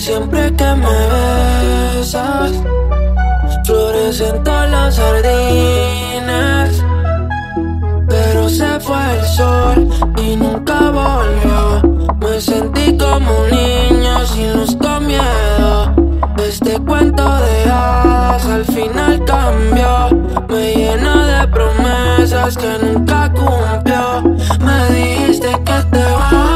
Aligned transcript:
siempre 0.00 0.54
que 0.54 0.64
me 0.64 1.96
besas, 1.96 2.52
florecen 3.64 4.42
todas 4.42 4.70
las 4.70 4.94
sardinas. 4.96 6.82
Pero 8.08 8.48
se 8.48 8.80
fue 8.80 9.18
el 9.18 9.24
sol 9.26 9.88
y 10.18 10.36
nunca 10.36 10.90
volvió. 10.90 12.16
Me 12.20 12.40
sentí 12.40 12.96
como 12.96 13.30
un 13.40 13.50
niño 13.50 14.26
sin 14.26 14.52
luz 14.54 14.76
con 14.76 15.06
miedo. 15.06 15.94
Este 16.38 16.78
cuento 16.80 17.22
de 17.22 17.70
hadas 17.70 18.46
al 18.46 18.64
final 18.64 19.24
cambió. 19.24 20.08
Me 20.48 20.74
llena 20.74 21.40
de 21.40 21.48
promesas 21.48 22.56
que 22.56 22.78
nunca 22.82 23.30
cumplió. 23.32 24.22
Me 24.60 24.94
dijiste 24.94 25.50
que 25.64 25.82
te 25.90 26.04
vas. 26.12 26.51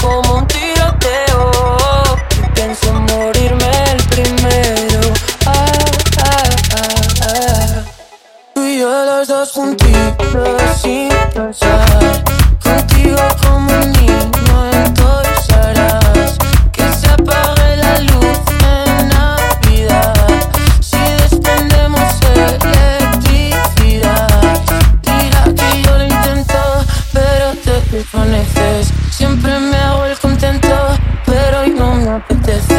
como 0.00 0.38
un 0.38 0.46
tiroteo. 0.46 1.50
Yo 2.36 2.54
pienso 2.54 2.92
morirme 2.92 3.70
el 3.92 4.02
primero. 4.04 5.00
Ah, 5.46 5.66
ah, 6.18 6.48
ah, 6.76 6.84
ah. 7.22 7.82
Tú 8.54 8.64
y 8.64 8.78
yo 8.78 9.04
los 9.04 9.28
dos 9.28 9.52
juntitos 9.52 10.80
sin 10.80 11.08
pensar. 11.34 11.83
up 32.14 32.28
with 32.28 32.44
this 32.44 32.73